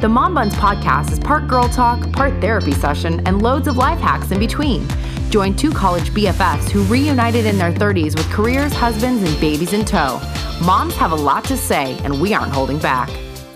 [0.00, 3.98] The Mom Buns podcast is part girl talk, part therapy session, and loads of life
[3.98, 4.88] hacks in between.
[5.28, 9.84] Join two college BFFs who reunited in their 30s with careers, husbands, and babies in
[9.84, 10.18] tow.
[10.64, 13.10] Moms have a lot to say, and we aren't holding back.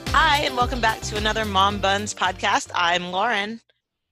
[0.08, 2.70] Hi, and welcome back to another Mom Buns podcast.
[2.74, 3.62] I'm Lauren.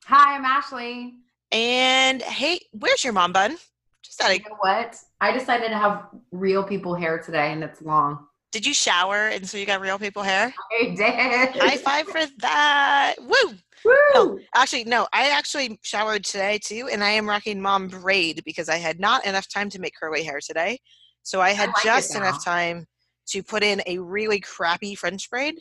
[0.07, 1.13] Hi, I'm Ashley.
[1.51, 3.59] And hey, where's your mom bun?
[4.03, 4.97] Just out of you know what?
[5.21, 8.27] I decided to have real people hair today, and it's long.
[8.53, 10.55] Did you shower and so you got real people hair?
[10.81, 11.57] I did.
[11.61, 13.15] High five for that.
[13.19, 13.55] Woo!
[13.85, 13.95] Woo!
[14.15, 15.09] No, actually, no.
[15.13, 19.25] I actually showered today too, and I am rocking mom braid because I had not
[19.25, 20.79] enough time to make curly hair today.
[21.23, 22.87] So I had I like just enough time
[23.29, 25.55] to put in a really crappy French braid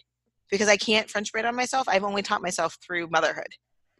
[0.49, 1.87] because I can't French braid on myself.
[1.87, 3.47] I've only taught myself through motherhood.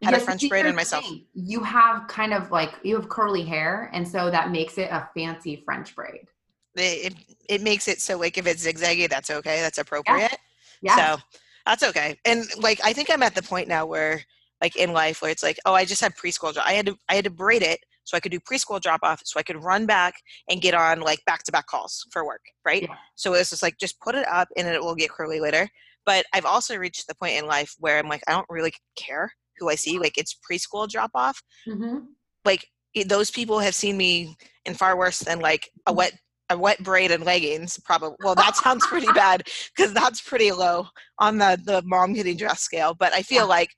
[0.03, 1.05] Had yes, a French braid on myself.
[1.05, 1.26] Thing.
[1.34, 5.07] You have kind of like you have curly hair, and so that makes it a
[5.15, 6.27] fancy French braid
[6.75, 7.13] it,
[7.49, 9.62] it makes it so like if it's zigzaggy, that's okay.
[9.62, 10.38] That's appropriate.
[10.81, 10.95] Yeah.
[10.98, 11.16] yeah.
[11.16, 11.21] So
[11.66, 12.17] that's okay.
[12.25, 14.21] And like I think I'm at the point now where
[14.62, 16.55] like in life where it's like, oh, I just had preschool.
[16.57, 19.21] I had to I had to braid it so I could do preschool drop off,
[19.23, 20.15] so I could run back
[20.49, 22.84] and get on like back to back calls for work, right?
[22.84, 22.95] Yeah.
[23.15, 25.70] So it's just like just put it up and it will get curly later.
[26.05, 29.32] But I've also reached the point in life where I'm like, I don't really care
[29.60, 29.99] who I see.
[29.99, 31.41] Like it's preschool drop off.
[31.67, 31.99] Mm-hmm.
[32.43, 32.65] Like
[33.05, 36.13] those people have seen me in far worse than like a wet
[36.52, 39.44] a wet braid and leggings probably well that sounds pretty bad
[39.76, 40.85] because that's pretty low
[41.20, 43.44] on the the mom getting dressed scale but i feel yeah.
[43.46, 43.70] like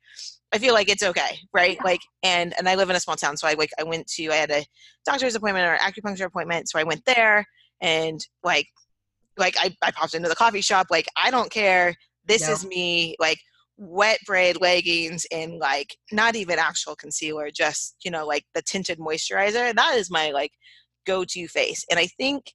[0.53, 1.83] i feel like it's okay right yeah.
[1.83, 4.29] like and and i live in a small town so i like i went to
[4.29, 4.65] i had a
[5.05, 7.45] doctor's appointment or acupuncture appointment so i went there
[7.81, 8.67] and like
[9.37, 13.15] like i, I popped into the coffee shop like i don't care this is me
[13.19, 13.39] like
[13.77, 18.99] wet braid leggings and like not even actual concealer just you know like the tinted
[18.99, 20.51] moisturizer that is my like
[21.05, 22.53] go-to face and i think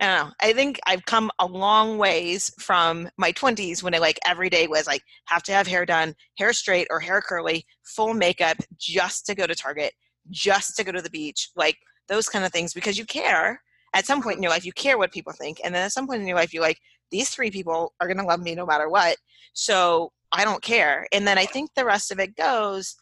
[0.00, 0.32] I don't know.
[0.40, 4.66] I think I've come a long ways from my 20s when I like every day
[4.66, 9.26] was like have to have hair done, hair straight or hair curly, full makeup just
[9.26, 9.92] to go to Target,
[10.30, 11.76] just to go to the beach, like
[12.08, 13.60] those kind of things because you care.
[13.92, 15.60] At some point in your life, you care what people think.
[15.64, 16.78] And then at some point in your life, you're like,
[17.10, 19.16] these three people are going to love me no matter what.
[19.52, 21.08] So I don't care.
[21.12, 22.94] And then I think the rest of it goes.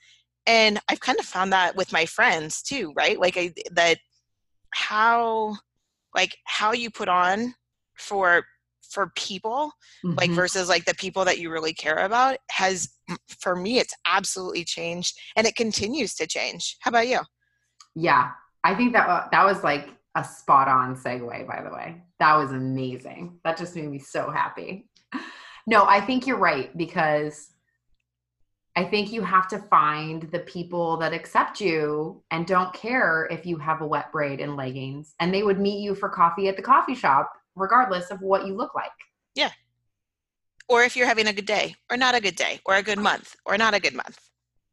[0.47, 3.21] And I've kind of found that with my friends too, right?
[3.21, 3.99] Like I, that
[4.71, 5.59] how
[6.19, 7.55] like how you put on
[7.97, 8.45] for
[8.91, 9.71] for people
[10.05, 10.17] mm-hmm.
[10.17, 12.89] like versus like the people that you really care about has
[13.39, 16.77] for me it's absolutely changed and it continues to change.
[16.81, 17.21] How about you?
[17.95, 18.31] Yeah.
[18.65, 22.03] I think that that was like a spot on segue by the way.
[22.19, 23.39] That was amazing.
[23.45, 24.89] That just made me so happy.
[25.69, 27.51] No i think you're right because
[28.79, 33.45] I think you have to find the people that accept you and don't care if
[33.45, 36.55] you have a wet braid and leggings, and they would meet you for coffee at
[36.55, 38.93] the coffee shop, regardless of what you look like.
[39.35, 39.51] Yeah.
[40.69, 43.01] Or if you're having a good day, or not a good day, or a good
[43.01, 44.21] month, or not a good month.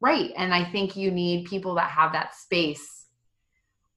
[0.00, 0.30] Right.
[0.36, 3.06] And I think you need people that have that space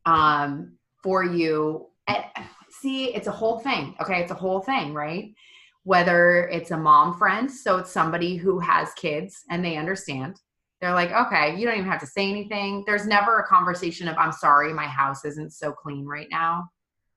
[0.07, 1.85] um, for you.
[2.07, 2.23] And
[2.71, 3.93] see, it's a whole thing.
[4.01, 4.21] Okay.
[4.21, 5.35] It's a whole thing, right?
[5.83, 10.39] Whether it's a mom friend, so it's somebody who has kids and they understand.
[10.81, 12.83] They're like, okay, you don't even have to say anything.
[12.85, 16.69] There's never a conversation of, I'm sorry, my house isn't so clean right now.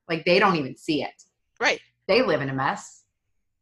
[0.09, 1.15] Like they don't even see it.
[1.61, 1.81] Right.
[2.09, 3.05] They live in a mess.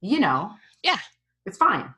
[0.00, 0.52] You know.
[0.82, 0.98] Yeah.
[1.44, 1.94] It's fine.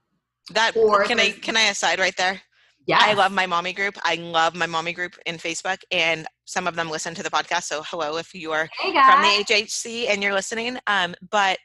[0.51, 2.41] That or can I can I aside right there?
[2.87, 2.99] Yeah.
[3.01, 3.97] I love my mommy group.
[4.05, 7.65] I love my mommy group in Facebook and some of them listen to the podcast.
[7.65, 10.79] So hello if you are hey from the HHC and you're listening.
[10.89, 11.59] Um, but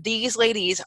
[0.00, 0.80] these ladies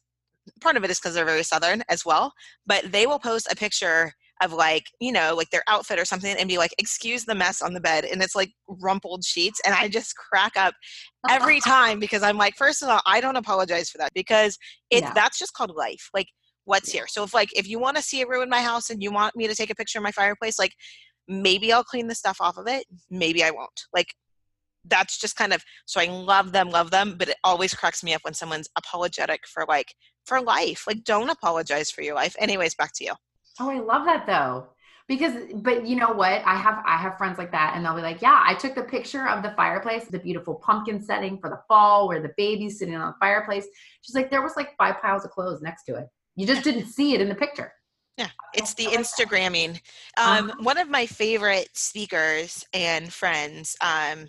[0.60, 2.34] part of it is because they're very southern as well
[2.66, 4.12] but they will post a picture
[4.42, 7.62] of like you know like their outfit or something and be like excuse the mess
[7.62, 10.74] on the bed and it's like rumpled sheets and i just crack up
[11.30, 14.58] every time because i'm like first of all i don't apologize for that because
[14.90, 16.28] it that's just called life like
[16.66, 17.08] what's here?
[17.08, 19.12] So if like if you want to see a room in my house and you
[19.12, 20.74] want me to take a picture of my fireplace like
[21.28, 24.08] maybe i'll clean the stuff off of it maybe i won't like
[24.86, 28.14] that's just kind of so I love them, love them, but it always cracks me
[28.14, 29.94] up when someone's apologetic for like
[30.26, 30.86] for life.
[30.88, 32.36] Like don't apologize for your life.
[32.40, 33.14] Anyways, back to you.
[33.60, 34.68] Oh, I love that though.
[35.08, 36.42] Because but you know what?
[36.46, 38.84] I have I have friends like that and they'll be like, "Yeah, I took the
[38.84, 42.96] picture of the fireplace, the beautiful pumpkin setting for the fall where the baby's sitting
[42.96, 43.68] on the fireplace."
[44.02, 46.08] She's like, "There was like five piles of clothes next to it.
[46.36, 47.74] You just didn't see it in the picture."
[48.18, 49.82] Yeah, it's the Instagramming.
[50.18, 50.54] Um, uh-huh.
[50.60, 54.28] One of my favorite speakers and friends, um,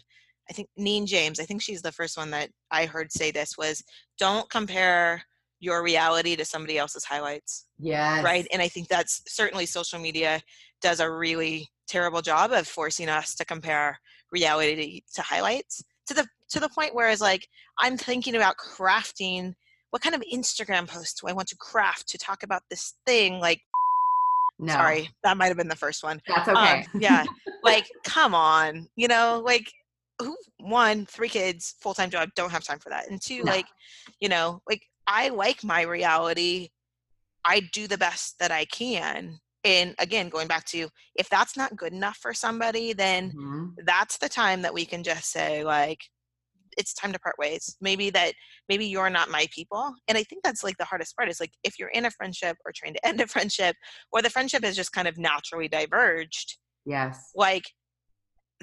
[0.50, 3.56] I think Neen James, I think she's the first one that I heard say this
[3.56, 3.82] was
[4.18, 5.22] don't compare
[5.60, 7.66] your reality to somebody else's highlights.
[7.78, 8.22] Yeah.
[8.22, 8.46] Right.
[8.52, 10.40] And I think that's certainly social media
[10.80, 13.98] does a really terrible job of forcing us to compare
[14.32, 17.46] reality to, to highlights to the to the point where it's like
[17.78, 19.54] I'm thinking about crafting
[19.90, 23.38] what kind of Instagram post do I want to craft to talk about this thing?
[23.40, 23.60] Like
[24.58, 24.72] No.
[24.72, 26.20] Sorry, that might have been the first one.
[26.26, 26.80] That's okay.
[26.80, 27.24] Um, yeah.
[27.62, 28.88] like, come on.
[28.96, 29.70] You know, like
[30.22, 33.10] who one, three kids, full time job, don't have time for that.
[33.10, 33.52] And two, no.
[33.52, 33.66] like,
[34.20, 36.68] you know, like I like my reality.
[37.44, 39.38] I do the best that I can.
[39.64, 43.66] And again, going back to if that's not good enough for somebody, then mm-hmm.
[43.84, 45.98] that's the time that we can just say, like,
[46.76, 47.76] it's time to part ways.
[47.80, 48.34] Maybe that
[48.68, 49.94] maybe you're not my people.
[50.08, 52.56] And I think that's like the hardest part is like if you're in a friendship
[52.64, 53.76] or trying to end a friendship
[54.12, 56.58] or the friendship has just kind of naturally diverged.
[56.84, 57.30] Yes.
[57.34, 57.64] Like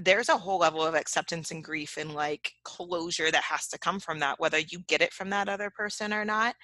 [0.03, 3.99] there's a whole level of acceptance and grief and like closure that has to come
[3.99, 6.55] from that, whether you get it from that other person or not.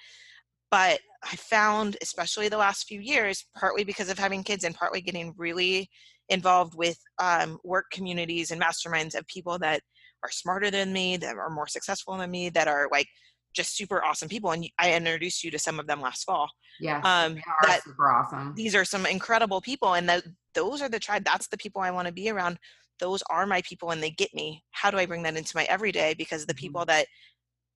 [0.70, 5.00] But I found, especially the last few years, partly because of having kids and partly
[5.00, 5.88] getting really
[6.28, 9.80] involved with um, work communities and masterminds of people that
[10.24, 13.06] are smarter than me, that are more successful than me, that are like
[13.54, 14.50] just super awesome people.
[14.50, 16.50] And I introduced you to some of them last fall.
[16.80, 18.54] Yeah, um, that, super awesome.
[18.54, 20.24] These are some incredible people, and that
[20.54, 21.24] those are the tribe.
[21.24, 22.58] That's the people I want to be around.
[22.98, 24.62] Those are my people, and they get me.
[24.70, 26.14] How do I bring that into my everyday?
[26.14, 26.88] Because the people mm-hmm.
[26.88, 27.06] that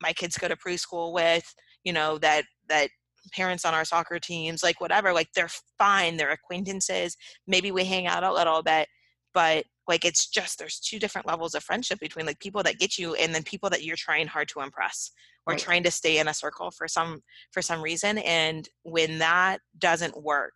[0.01, 2.89] my kids go to preschool with, you know, that that
[3.33, 6.17] parents on our soccer teams, like whatever, like they're fine.
[6.17, 7.17] They're acquaintances.
[7.47, 8.89] Maybe we hang out a little bit,
[9.35, 12.97] but like it's just there's two different levels of friendship between like people that get
[12.97, 15.11] you and then people that you're trying hard to impress
[15.47, 15.61] or right.
[15.61, 17.21] trying to stay in a circle for some
[17.51, 20.55] for some reason and when that doesn't work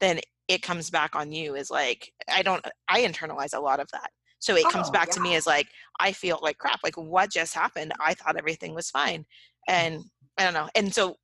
[0.00, 0.18] then
[0.48, 4.10] it comes back on you is like i don't i internalize a lot of that
[4.40, 5.14] so it oh, comes back yeah.
[5.14, 5.68] to me as like
[6.00, 9.24] i feel like crap like what just happened i thought everything was fine
[9.68, 10.02] and
[10.38, 11.16] i don't know and so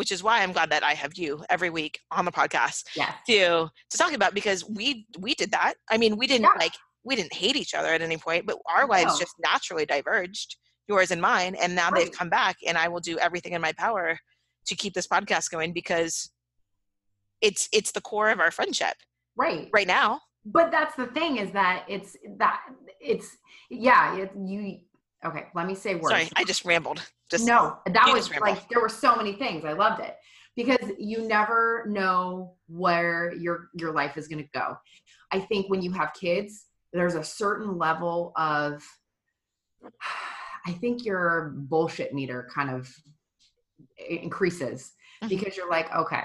[0.00, 3.12] which is why I'm glad that I have you every week on the podcast yeah.
[3.26, 5.74] to to talk about because we we did that.
[5.90, 6.58] I mean, we didn't yeah.
[6.58, 6.72] like
[7.04, 8.88] we didn't hate each other at any point, but our no.
[8.88, 10.56] lives just naturally diverged,
[10.88, 12.04] yours and mine, and now right.
[12.04, 14.18] they've come back and I will do everything in my power
[14.68, 16.30] to keep this podcast going because
[17.40, 18.94] it's it's the core of our friendship.
[19.36, 19.68] Right.
[19.72, 20.20] Right now.
[20.44, 22.60] But that's the thing is that it's that
[23.00, 23.36] it's
[23.68, 24.78] yeah, it, you
[25.24, 26.08] okay, let me say words.
[26.08, 27.02] Sorry, I just rambled.
[27.30, 29.64] Just no, that was like there were so many things.
[29.64, 30.16] I loved it
[30.56, 34.76] because you never know where your your life is going to go.
[35.32, 38.82] I think when you have kids, there's a certain level of
[40.66, 42.92] I think your bullshit meter kind of
[43.98, 45.28] increases mm-hmm.
[45.28, 46.22] because you're like, okay,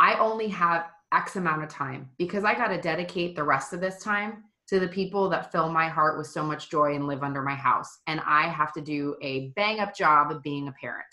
[0.00, 3.80] I only have X amount of time because I got to dedicate the rest of
[3.80, 7.22] this time to the people that fill my heart with so much joy and live
[7.22, 7.98] under my house.
[8.06, 11.04] And I have to do a bang up job of being a parent.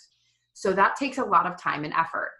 [0.54, 2.32] So that takes a lot of time and effort.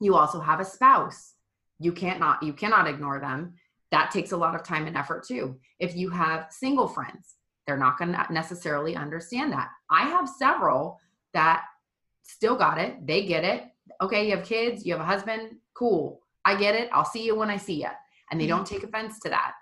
[0.00, 1.34] You also have a spouse.
[1.78, 3.54] You can't not you cannot ignore them.
[3.90, 5.58] That takes a lot of time and effort too.
[5.78, 7.36] If you have single friends,
[7.66, 9.68] they're not going to necessarily understand that.
[9.90, 10.98] I have several
[11.32, 11.64] that
[12.22, 13.06] still got it.
[13.06, 13.64] They get it.
[14.02, 16.20] Okay, you have kids, you have a husband, cool.
[16.44, 16.88] I get it.
[16.92, 17.88] I'll see you when I see you.
[18.30, 18.56] And they mm-hmm.
[18.56, 19.52] don't take offense to that.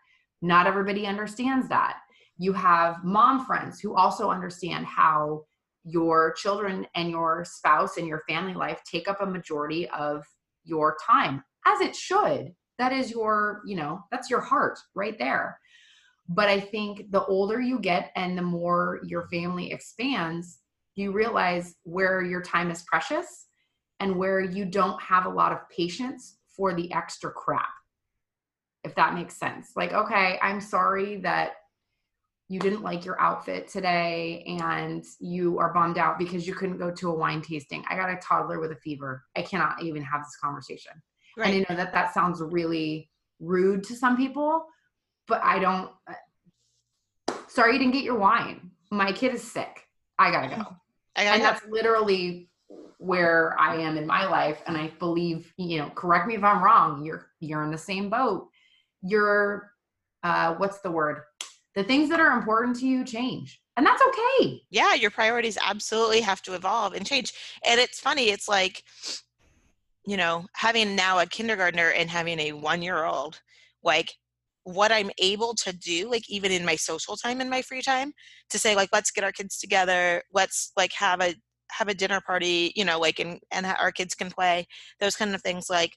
[0.42, 1.98] Not everybody understands that.
[2.38, 5.44] You have mom friends who also understand how
[5.84, 10.24] your children and your spouse and your family life take up a majority of
[10.64, 12.52] your time, as it should.
[12.78, 15.58] That is your, you know, that's your heart right there.
[16.28, 20.58] But I think the older you get and the more your family expands,
[20.94, 23.47] you realize where your time is precious
[24.00, 27.68] and where you don't have a lot of patience for the extra crap
[28.84, 29.72] if that makes sense.
[29.76, 31.52] Like, okay, I'm sorry that
[32.48, 36.90] you didn't like your outfit today and you are bummed out because you couldn't go
[36.90, 37.84] to a wine tasting.
[37.88, 39.24] I got a toddler with a fever.
[39.36, 40.92] I cannot even have this conversation.
[41.36, 41.54] Right.
[41.54, 44.64] And I know that that sounds really rude to some people,
[45.26, 45.90] but I don't.
[46.08, 48.70] Uh, sorry you didn't get your wine.
[48.90, 49.86] My kid is sick.
[50.18, 50.54] I gotta go.
[51.16, 51.48] I gotta and go.
[51.48, 52.47] that's literally
[52.98, 54.62] where I am in my life.
[54.66, 57.04] And I believe, you know, correct me if I'm wrong.
[57.04, 58.48] You're you're in the same boat
[59.02, 59.72] You're
[60.22, 61.22] uh what's the word
[61.74, 66.20] the things that are important to you change and that's okay yeah your priorities absolutely
[66.20, 67.32] have to evolve and change
[67.64, 68.82] and it's funny it's like
[70.06, 73.40] you know having now a kindergartner and having a one year old
[73.84, 74.12] like
[74.64, 78.12] what i'm able to do like even in my social time in my free time
[78.50, 81.34] to say like let's get our kids together let's like have a
[81.70, 84.66] have a dinner party you know like and and our kids can play
[85.00, 85.92] those kind of things like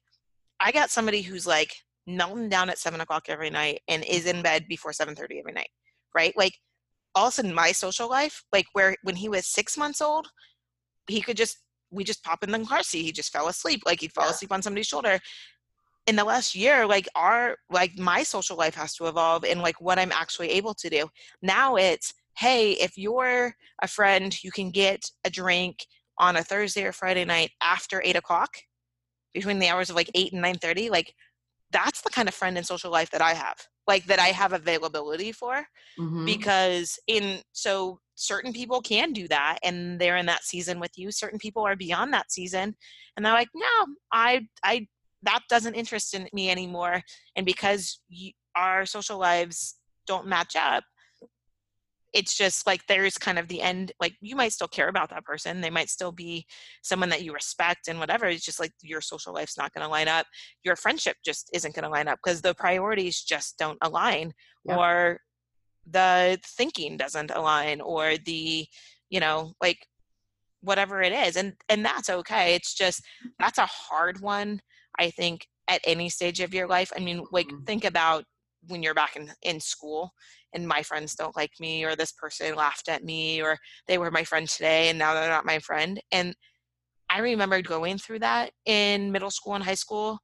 [0.59, 1.73] i got somebody who's like
[2.07, 5.69] melting down at seven o'clock every night and is in bed before 7.30 every night
[6.15, 6.33] right?
[6.37, 6.53] Like
[7.15, 10.27] all of a sudden my social life like where when he was six months old
[11.07, 11.57] he could just
[11.91, 14.31] we just pop in the car seat he just fell asleep like he'd fall yeah.
[14.31, 15.19] asleep on somebody's shoulder.
[16.07, 19.79] In the last year like our like my social life has to evolve and like
[19.81, 21.07] what i'm actually able to do.
[21.41, 25.85] Now it's hey if you're a friend you can get a drink
[26.17, 28.49] on a thursday or friday night after eight o'clock
[29.33, 31.13] between the hours of like eight and nine thirty like
[31.71, 33.57] that's the kind of friend and social life that I have,
[33.87, 35.65] like that I have availability for.
[35.99, 36.25] Mm-hmm.
[36.25, 41.11] Because in so certain people can do that and they're in that season with you.
[41.11, 42.75] Certain people are beyond that season
[43.15, 44.87] and they're like, no, I, I,
[45.23, 47.01] that doesn't interest in me anymore.
[47.35, 49.75] And because you, our social lives
[50.07, 50.83] don't match up,
[52.13, 55.23] it's just like there's kind of the end like you might still care about that
[55.23, 56.45] person they might still be
[56.81, 59.89] someone that you respect and whatever it's just like your social life's not going to
[59.89, 60.25] line up
[60.63, 64.31] your friendship just isn't going to line up because the priorities just don't align
[64.65, 64.75] yeah.
[64.75, 65.19] or
[65.89, 68.65] the thinking doesn't align or the
[69.09, 69.87] you know like
[70.61, 73.03] whatever it is and and that's okay it's just
[73.39, 74.59] that's a hard one
[74.99, 77.63] i think at any stage of your life i mean like mm-hmm.
[77.63, 78.23] think about
[78.67, 80.11] when you're back in in school
[80.53, 84.11] and my friends don't like me or this person laughed at me or they were
[84.11, 86.35] my friend today and now they're not my friend and
[87.09, 90.19] i remember going through that in middle school and high school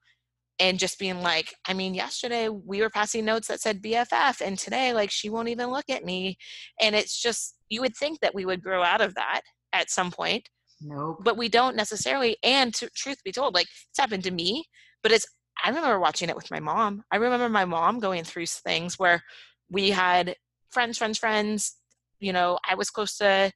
[0.59, 4.57] and just being like i mean yesterday we were passing notes that said bff and
[4.57, 6.37] today like she won't even look at me
[6.81, 9.41] and it's just you would think that we would grow out of that
[9.73, 10.47] at some point
[10.81, 11.17] nope.
[11.23, 14.63] but we don't necessarily and to, truth be told like it's happened to me
[15.03, 15.27] but it's
[15.63, 19.21] i remember watching it with my mom i remember my mom going through things where
[19.69, 20.35] we had
[20.71, 21.75] friends, friends, friends.
[22.19, 23.51] You know, I was close to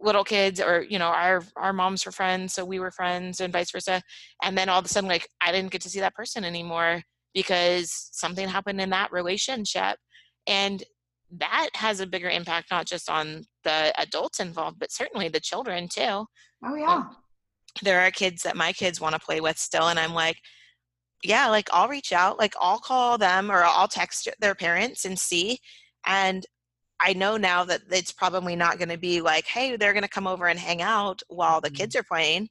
[0.00, 3.52] little kids or you know our our moms were friends so we were friends and
[3.52, 4.00] vice versa.
[4.42, 7.02] And then all of a sudden like i didn't get to see that person anymore
[7.34, 9.96] because something happened in that relationship.
[10.46, 10.82] And
[11.38, 15.88] that has a bigger impact not just on the adults involved but certainly the children
[15.88, 16.02] too.
[16.02, 16.26] Oh
[16.64, 16.94] um, yeah.
[16.94, 17.16] um,
[17.82, 20.36] there are kids that my kids want to play with still and i'm like
[21.24, 25.18] yeah, like I'll reach out, like I'll call them or I'll text their parents and
[25.18, 25.58] see.
[26.06, 26.46] And
[27.00, 30.08] I know now that it's probably not going to be like, hey, they're going to
[30.08, 32.00] come over and hang out while the kids mm-hmm.
[32.00, 32.48] are playing.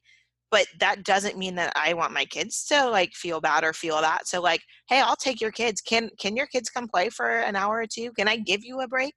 [0.50, 4.00] But that doesn't mean that I want my kids to like feel bad or feel
[4.00, 4.26] that.
[4.26, 5.82] So like, hey, I'll take your kids.
[5.82, 8.12] Can can your kids come play for an hour or two?
[8.12, 9.14] Can I give you a break?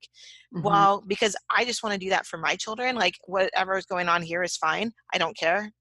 [0.54, 0.68] Mm-hmm.
[0.68, 2.98] Well, because I just want to do that for my children.
[2.98, 4.92] Like whatever is going on here is fine.
[5.14, 5.72] I don't care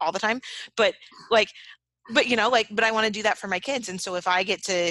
[0.00, 0.40] all the time.
[0.78, 0.94] But
[1.30, 1.48] like
[2.12, 4.14] but you know like but i want to do that for my kids and so
[4.14, 4.88] if i get to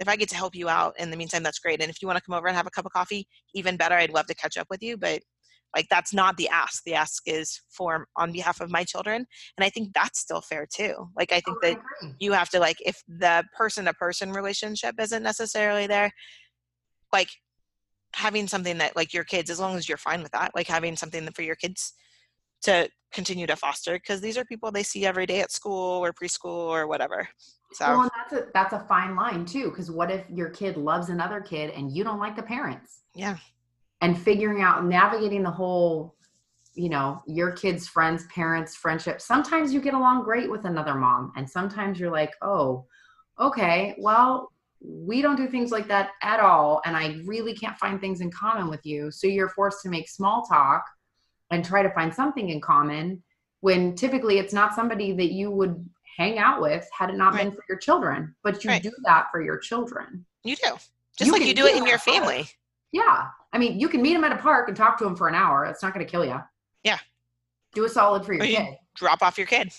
[0.00, 2.08] if i get to help you out in the meantime that's great and if you
[2.08, 4.34] want to come over and have a cup of coffee even better i'd love to
[4.34, 5.20] catch up with you but
[5.74, 9.64] like that's not the ask the ask is for on behalf of my children and
[9.64, 12.58] i think that's still fair too like i oh, think oh, that you have to
[12.58, 16.10] like if the person to person relationship isn't necessarily there
[17.12, 17.28] like
[18.14, 20.96] having something that like your kids as long as you're fine with that like having
[20.96, 21.94] something for your kids
[22.62, 26.12] to continue to foster because these are people they see every day at school or
[26.12, 27.28] preschool or whatever.
[27.72, 29.70] So well, that's a that's a fine line too.
[29.70, 33.02] Because what if your kid loves another kid and you don't like the parents?
[33.14, 33.36] Yeah.
[34.00, 36.14] And figuring out navigating the whole,
[36.74, 39.20] you know, your kids' friends, parents, friendship.
[39.20, 42.86] Sometimes you get along great with another mom, and sometimes you're like, oh,
[43.38, 44.50] okay, well,
[44.82, 48.30] we don't do things like that at all, and I really can't find things in
[48.30, 49.10] common with you.
[49.10, 50.82] So you're forced to make small talk
[51.50, 53.22] and try to find something in common
[53.60, 57.44] when typically it's not somebody that you would hang out with had it not right.
[57.44, 58.82] been for your children but you right.
[58.82, 60.24] do that for your children.
[60.44, 60.70] You do.
[61.16, 62.48] Just you like you do it in your family.
[62.92, 63.26] Yeah.
[63.52, 65.34] I mean you can meet them at a park and talk to them for an
[65.34, 65.64] hour.
[65.64, 66.40] It's not going to kill you
[66.84, 66.98] yeah.
[67.74, 68.78] Do a solid for your you kid.
[68.94, 69.72] drop off your kid.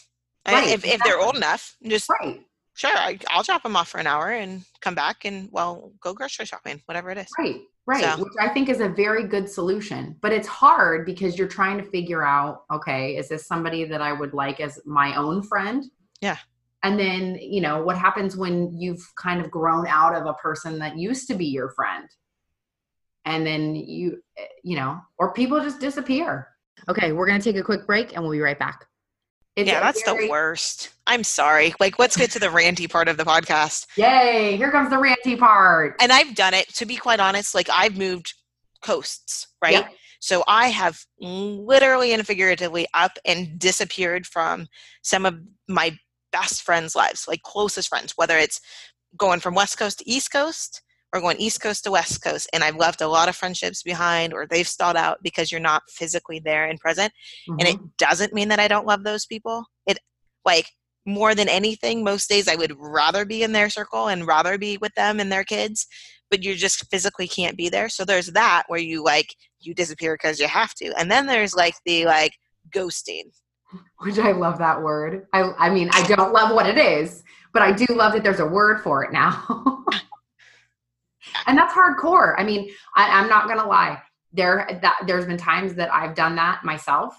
[0.47, 0.91] Right, if, exactly.
[0.91, 2.41] if they're old enough just right
[2.75, 6.13] sure I, will drop them off for an hour and come back and well go
[6.13, 8.23] grocery shopping whatever it is right Right, so.
[8.23, 10.15] which I think is a very good solution.
[10.21, 14.13] But it's hard because you're trying to figure out, okay, is this somebody that I
[14.13, 15.83] would like as my own friend?
[16.21, 16.37] Yeah.
[16.83, 20.79] And then, you know, what happens when you've kind of grown out of a person
[20.79, 22.07] that used to be your friend?
[23.25, 26.47] And then you, eh, you know, or people just disappear.
[26.87, 28.87] Okay, we're going to take a quick break and we'll be right back.
[29.55, 30.25] It's yeah, that's very...
[30.25, 30.91] the worst.
[31.07, 31.73] I'm sorry.
[31.79, 33.85] Like, let's get to the ranty part of the podcast.
[33.97, 34.55] Yay!
[34.55, 35.95] Here comes the ranty part.
[36.01, 36.69] And I've done it.
[36.75, 38.33] To be quite honest, like I've moved
[38.81, 39.85] coasts, right?
[40.19, 44.67] So I have literally and figuratively up and disappeared from
[45.01, 45.35] some of
[45.67, 45.97] my
[46.31, 48.61] best friends' lives, like closest friends, whether it's
[49.17, 50.81] going from West Coast to East Coast
[51.13, 52.49] or going East Coast to West Coast.
[52.53, 55.83] And I've left a lot of friendships behind or they've stalled out because you're not
[55.89, 57.11] physically there and present.
[57.49, 57.59] Mm-hmm.
[57.59, 57.85] And it mm-hmm.
[57.97, 59.65] doesn't mean that I don't love those people.
[59.85, 59.99] It
[60.45, 60.67] like
[61.05, 64.77] more than anything, most days I would rather be in their circle and rather be
[64.77, 65.87] with them and their kids,
[66.29, 67.89] but you just physically can't be there.
[67.89, 70.93] So there's that where you like you disappear because you have to.
[70.97, 72.33] And then there's like the like
[72.73, 73.31] ghosting.
[73.99, 75.27] Which I love that word.
[75.33, 78.39] I I mean, I don't love what it is, but I do love that there's
[78.39, 79.85] a word for it now.
[81.47, 82.35] and that's hardcore.
[82.37, 84.01] I mean, I, I'm not gonna lie.
[84.33, 87.15] There that there's been times that I've done that myself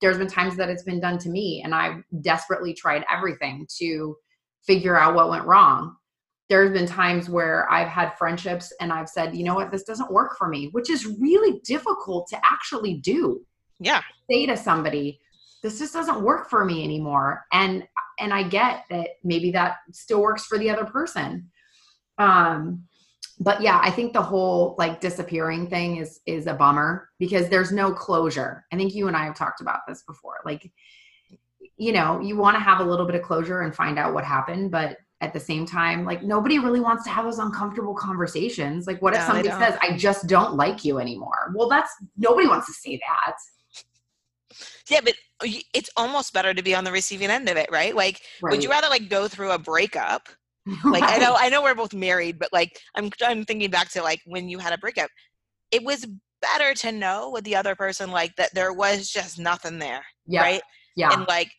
[0.00, 4.16] there's been times that it's been done to me and I've desperately tried everything to
[4.64, 5.96] figure out what went wrong.
[6.48, 10.10] there's been times where I've had friendships and I've said, you know what, this doesn't
[10.10, 13.44] work for me, which is really difficult to actually do.
[13.80, 14.00] Yeah.
[14.30, 15.20] Say to somebody,
[15.62, 17.44] this just doesn't work for me anymore.
[17.52, 17.86] And
[18.18, 21.50] and I get that maybe that still works for the other person.
[22.16, 22.87] Um
[23.40, 27.72] but yeah, I think the whole like disappearing thing is is a bummer because there's
[27.72, 28.64] no closure.
[28.72, 30.40] I think you and I have talked about this before.
[30.44, 30.70] Like
[31.76, 34.24] you know, you want to have a little bit of closure and find out what
[34.24, 38.86] happened, but at the same time like nobody really wants to have those uncomfortable conversations
[38.86, 42.66] like what if somebody says i just don't like you anymore well that's nobody wants
[42.66, 43.34] to say that
[44.88, 45.14] yeah but
[45.74, 48.52] it's almost better to be on the receiving end of it right like right.
[48.52, 50.28] would you rather like go through a breakup
[50.84, 51.14] like right.
[51.14, 54.20] i know i know we're both married but like i'm i'm thinking back to like
[54.26, 55.10] when you had a breakup
[55.70, 56.06] it was
[56.40, 60.40] better to know with the other person like that there was just nothing there yeah.
[60.40, 60.62] right
[60.96, 61.50] yeah and like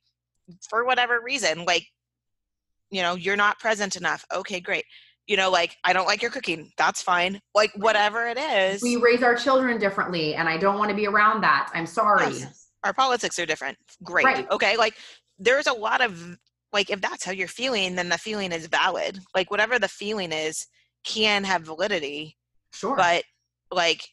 [0.69, 1.85] for whatever reason like
[2.91, 4.85] you know you're not present enough okay great
[5.27, 8.95] you know like i don't like your cooking that's fine like whatever it is we
[8.95, 12.67] raise our children differently and i don't want to be around that i'm sorry yes.
[12.83, 14.49] our politics are different great right.
[14.51, 14.95] okay like
[15.37, 16.37] there's a lot of
[16.73, 20.31] like if that's how you're feeling then the feeling is valid like whatever the feeling
[20.31, 20.67] is
[21.03, 22.37] can have validity
[22.71, 23.23] sure but
[23.71, 24.07] like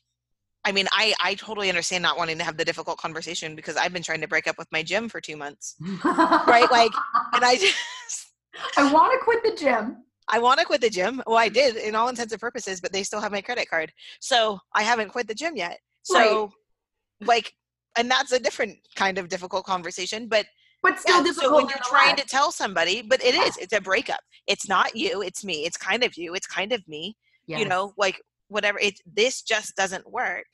[0.66, 3.92] I mean, I I totally understand not wanting to have the difficult conversation because I've
[3.92, 6.66] been trying to break up with my gym for two months, right?
[6.72, 6.90] Like,
[7.34, 7.76] and I just
[8.76, 9.98] I want to quit the gym.
[10.28, 11.22] I want to quit the gym.
[11.24, 13.92] Well, I did in all intents and purposes, but they still have my credit card.
[14.20, 15.78] So I haven't quit the gym yet.
[16.02, 16.50] So,
[17.20, 17.28] right.
[17.28, 17.52] like,
[17.96, 20.46] and that's a different kind of difficult conversation, but
[20.86, 21.50] but still yeah, difficult.
[21.50, 24.20] So when you're trying to tell somebody, but it is, it's a breakup.
[24.46, 25.64] It's not you, it's me.
[25.64, 27.16] It's kind of you, it's kind of me.
[27.46, 27.60] Yes.
[27.60, 28.78] You know, like whatever.
[28.78, 30.46] It this just doesn't work.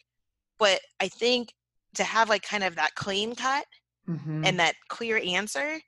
[0.59, 1.53] But I think
[1.97, 3.65] to have like kind of that clean cut
[4.09, 4.45] mm-hmm.
[4.45, 5.79] and that clear answer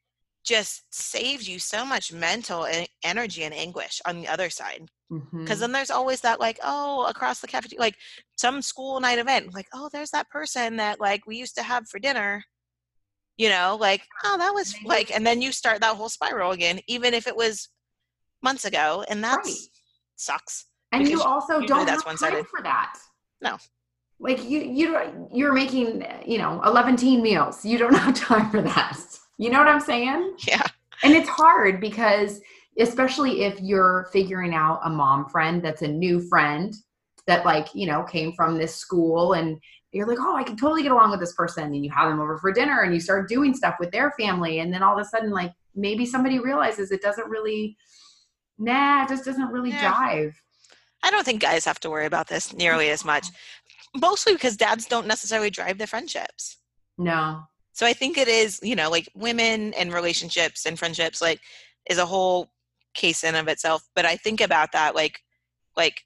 [0.44, 2.66] just saves you so much mental
[3.02, 5.60] energy and anguish on the other side because mm-hmm.
[5.60, 7.94] then there's always that like oh across the cafeteria like
[8.36, 11.88] some school night event like oh there's that person that like we used to have
[11.88, 12.44] for dinner
[13.36, 16.80] you know like oh that was like and then you start that whole spiral again
[16.86, 17.68] even if it was
[18.42, 19.54] months ago and that right.
[20.16, 22.96] sucks and you also don't have time for that
[23.40, 23.56] no
[24.20, 28.62] like you you you're making you know 11 teen meals you don't have time for
[28.62, 28.96] that
[29.38, 30.36] you know what I'm saying?
[30.46, 30.62] Yeah.
[31.02, 32.40] And it's hard because,
[32.78, 36.74] especially if you're figuring out a mom friend that's a new friend
[37.26, 39.58] that, like, you know, came from this school and
[39.92, 41.64] you're like, oh, I can totally get along with this person.
[41.64, 44.58] And you have them over for dinner and you start doing stuff with their family.
[44.58, 47.76] And then all of a sudden, like, maybe somebody realizes it doesn't really,
[48.58, 49.92] nah, it just doesn't really yeah.
[49.92, 50.34] jive.
[51.02, 53.28] I don't think guys have to worry about this nearly as much,
[53.94, 56.58] mostly because dads don't necessarily drive the friendships.
[56.96, 57.42] No,
[57.74, 61.40] so I think it is, you know, like women and relationships and friendships, like,
[61.90, 62.52] is a whole
[62.94, 63.82] case in of itself.
[63.96, 65.20] But I think about that, like,
[65.76, 66.02] like,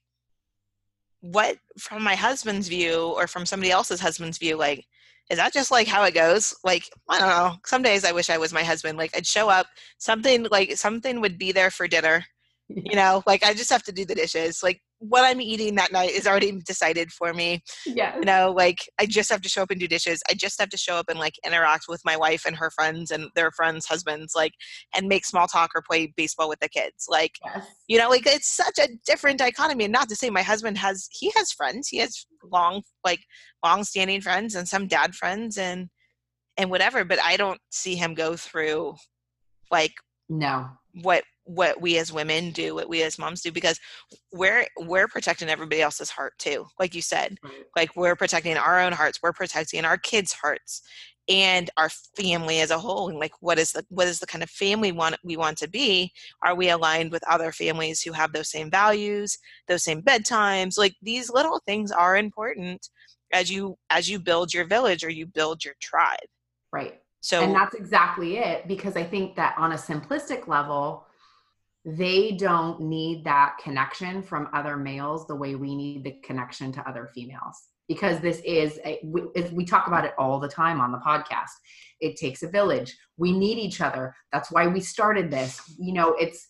[1.20, 4.84] what from my husband's view or from somebody else's husband's view, like,
[5.30, 6.54] is that just like how it goes?
[6.64, 7.56] Like, I don't know.
[7.66, 8.96] Some days I wish I was my husband.
[8.96, 9.66] Like, I'd show up,
[9.98, 12.24] something like something would be there for dinner.
[12.70, 14.62] You know, like I just have to do the dishes.
[14.62, 17.62] Like what I'm eating that night is already decided for me.
[17.86, 18.16] Yeah.
[18.16, 20.22] You know, like I just have to show up and do dishes.
[20.28, 23.10] I just have to show up and like interact with my wife and her friends
[23.10, 24.52] and their friends' husbands, like,
[24.96, 27.06] and make small talk or play baseball with the kids.
[27.08, 27.66] Like, yes.
[27.86, 29.84] you know, like it's such a different dichotomy.
[29.84, 31.88] And not to say my husband has, he has friends.
[31.88, 33.20] He has long, like,
[33.64, 35.88] long standing friends and some dad friends and,
[36.56, 38.96] and whatever, but I don't see him go through
[39.70, 39.92] like,
[40.28, 40.68] no,
[41.02, 43.80] what what we as women do what we as moms do because
[44.32, 47.38] we're we're protecting everybody else's heart too like you said.
[47.42, 47.52] Right.
[47.74, 50.82] like we're protecting our own hearts we're protecting our kids hearts
[51.28, 54.42] and our family as a whole and like what is the what is the kind
[54.42, 56.12] of family want we want to be?
[56.42, 60.78] Are we aligned with other families who have those same values those same bedtimes?
[60.78, 62.88] Like these little things are important
[63.32, 66.18] as you as you build your village or you build your tribe.
[66.72, 66.98] Right.
[67.20, 71.04] So and that's exactly it because i think that on a simplistic level
[71.96, 76.88] they don't need that connection from other males the way we need the connection to
[76.88, 77.68] other females.
[77.88, 79.22] Because this is a, we,
[79.52, 81.48] we talk about it all the time on the podcast
[82.00, 82.96] it takes a village.
[83.16, 84.14] We need each other.
[84.32, 85.60] That's why we started this.
[85.78, 86.46] You know it's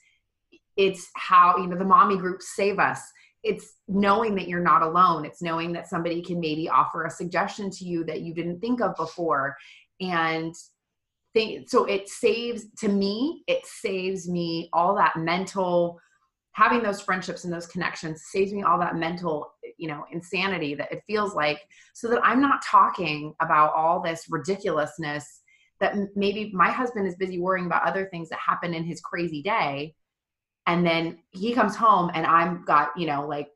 [0.77, 3.01] it's how you know the mommy groups save us.
[3.43, 5.25] It's knowing that you're not alone.
[5.25, 8.81] It's knowing that somebody can maybe offer a suggestion to you that you didn't think
[8.81, 9.57] of before.
[10.01, 10.55] And
[11.67, 15.99] so it saves to me it saves me all that mental
[16.53, 20.91] having those friendships and those connections saves me all that mental you know insanity that
[20.91, 21.61] it feels like
[21.95, 25.43] so that i'm not talking about all this ridiculousness
[25.81, 29.43] that maybe my husband is busy worrying about other things that happen in his crazy
[29.43, 29.95] day
[30.67, 33.49] and then he comes home and i'm got you know like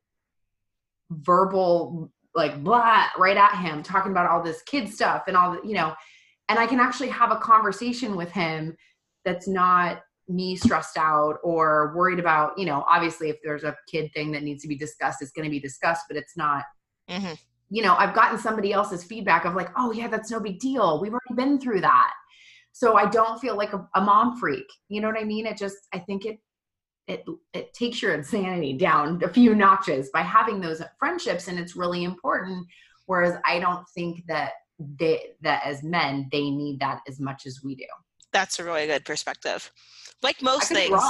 [1.11, 5.69] verbal like blah right at him talking about all this kid stuff and all the
[5.69, 5.93] you know
[6.49, 8.77] and i can actually have a conversation with him
[9.25, 14.11] that's not me stressed out or worried about you know obviously if there's a kid
[14.15, 16.65] thing that needs to be discussed it's going to be discussed but it's not
[17.11, 17.35] mm-hmm.
[17.71, 21.01] you know i've gotten somebody else's feedback of like oh yeah that's no big deal.
[21.01, 22.13] We've already been through that.
[22.73, 24.67] So i don't feel like a, a mom freak.
[24.89, 25.47] You know what i mean?
[25.47, 26.39] It just i think it
[27.09, 31.77] it it takes your insanity down a few notches by having those friendships and it's
[31.77, 32.67] really important.
[33.07, 34.53] Whereas i don't think that
[34.99, 37.87] they that as men they need that as much as we do.
[38.33, 39.71] That's a really good perspective.
[40.23, 41.03] Like most things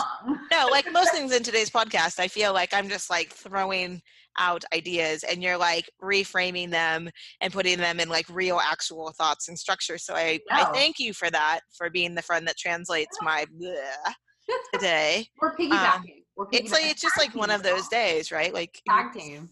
[0.50, 4.00] no like most things in today's podcast i feel like i'm just like throwing
[4.38, 9.48] out ideas and you're like reframing them and putting them in like real actual thoughts
[9.48, 9.98] and structure.
[9.98, 10.56] So i no.
[10.56, 14.14] i thank you for that for being the friend that translates my bleh
[14.74, 15.26] today.
[15.40, 15.94] We're piggybacking.
[15.94, 16.04] Um,
[16.36, 16.60] we're piggybacking.
[16.60, 18.52] it's like it's just like one of those days right?
[18.52, 19.50] Like tag team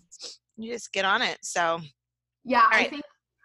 [0.57, 1.39] you just get on it.
[1.43, 1.81] So
[2.45, 3.03] yeah i think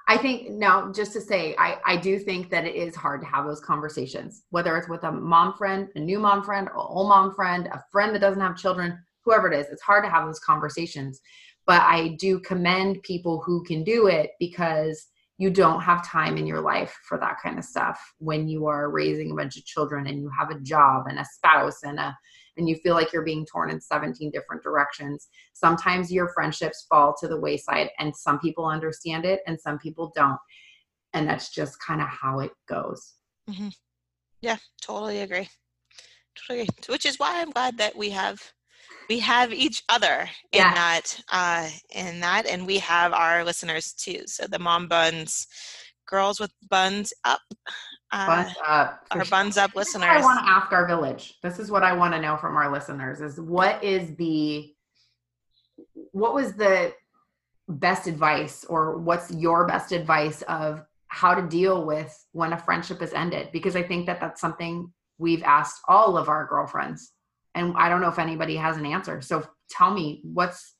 [0.07, 3.27] I think now, just to say, I, I do think that it is hard to
[3.27, 7.09] have those conversations, whether it's with a mom friend, a new mom friend, an old
[7.09, 9.67] mom friend, a friend that doesn't have children, whoever it is.
[9.71, 11.21] It's hard to have those conversations.
[11.65, 15.07] But I do commend people who can do it because
[15.39, 18.91] you don't have time in your life for that kind of stuff when you are
[18.91, 22.15] raising a bunch of children and you have a job and a spouse and a
[22.57, 25.27] and you feel like you're being torn in 17 different directions.
[25.53, 30.11] Sometimes your friendships fall to the wayside, and some people understand it and some people
[30.15, 30.39] don't.
[31.13, 33.15] And that's just kind of how it goes.
[33.49, 33.69] Mm-hmm.
[34.41, 35.47] Yeah, totally agree.
[36.35, 36.93] Totally agree.
[36.93, 38.41] Which is why I'm glad that we have
[39.09, 40.73] we have each other in yeah.
[40.73, 45.47] that uh in that and we have our listeners too so the mom buns
[46.07, 47.41] girls with buns up
[48.11, 49.05] uh, up.
[49.11, 50.09] Our buns up listeners.
[50.09, 51.35] I want to ask our village.
[51.41, 54.73] This is what I want to know from our listeners: is what is the
[56.11, 56.93] what was the
[57.67, 63.01] best advice, or what's your best advice of how to deal with when a friendship
[63.01, 63.49] is ended?
[63.51, 67.11] Because I think that that's something we've asked all of our girlfriends,
[67.53, 69.21] and I don't know if anybody has an answer.
[69.21, 70.74] So tell me, what's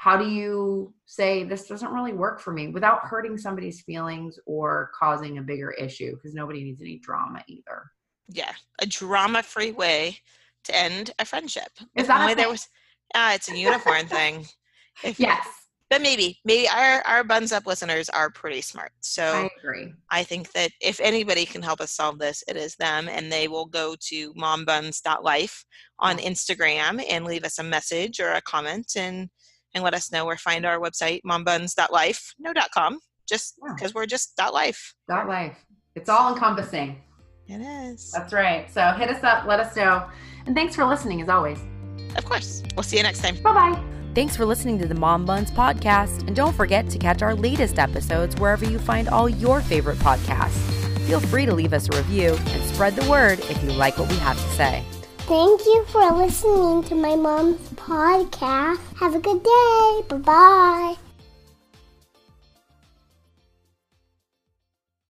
[0.00, 4.90] how do you say this doesn't really work for me without hurting somebody's feelings or
[4.98, 7.82] causing a bigger issue because nobody needs any drama either.
[8.26, 10.16] Yeah a drama free way
[10.64, 11.68] to end a friendship.
[11.96, 12.66] Is that only there was
[13.14, 14.46] uh, it's a unicorn thing.
[15.02, 15.46] If, yes.
[15.88, 18.92] But maybe maybe our our buns up listeners are pretty smart.
[19.00, 19.92] So i agree.
[20.10, 23.48] I think that if anybody can help us solve this it is them and they
[23.48, 25.64] will go to mombuns.life
[25.98, 29.30] on instagram and leave us a message or a comment and
[29.74, 33.94] and let us know or find our website, mombuns.life, no .com, just because yeah.
[33.94, 34.94] we're just dot .life.
[35.08, 35.56] Dot .life.
[35.94, 37.02] It's all encompassing.
[37.46, 38.12] It is.
[38.12, 38.72] That's right.
[38.72, 40.08] So hit us up, let us know.
[40.46, 41.58] And thanks for listening as always.
[42.16, 42.62] Of course.
[42.76, 43.36] We'll see you next time.
[43.42, 43.82] Bye-bye.
[44.14, 46.26] Thanks for listening to the Mom Buns podcast.
[46.26, 50.58] And don't forget to catch our latest episodes wherever you find all your favorite podcasts.
[51.06, 54.08] Feel free to leave us a review and spread the word if you like what
[54.08, 54.84] we have to say.
[55.30, 58.80] Thank you for listening to my mom's podcast.
[58.96, 60.02] Have a good day.
[60.08, 61.09] Bye bye.